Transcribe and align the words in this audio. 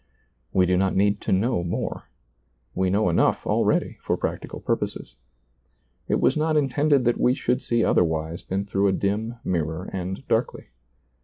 We 0.51 0.65
do 0.65 0.77
not 0.77 0.95
need 0.95 1.21
to 1.21 1.31
know 1.31 1.63
more; 1.63 2.05
we 2.73 2.89
know 2.89 3.07
enough 3.07 3.45
already 3.45 3.99
for 4.01 4.17
practical 4.17 4.59
pur 4.59 4.75
poses. 4.75 5.13
It 6.07 6.19
was 6.19 6.35
not 6.35 6.57
intended 6.57 7.05
that 7.05 7.19
we 7.19 7.35
should 7.35 7.61
see 7.61 7.83
otherwise 7.85 8.45
than 8.45 8.65
through 8.65 8.87
a 8.87 8.93
dim 8.93 9.35
mirror 9.43 9.91
and 9.93 10.27
darkly. 10.27 10.69